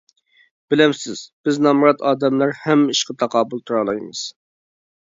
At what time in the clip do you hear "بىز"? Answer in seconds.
1.49-1.61